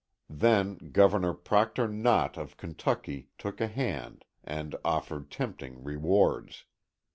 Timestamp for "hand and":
3.67-4.75